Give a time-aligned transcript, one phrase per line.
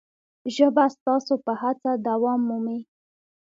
[0.55, 2.79] ژبه ستاسو په هڅه دوام مومي.